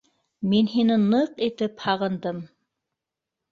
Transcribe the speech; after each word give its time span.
Мин 0.53 0.69
һине 0.71 0.97
ныҡ 1.03 1.45
итеп 1.49 1.85
һағындым. 1.85 2.43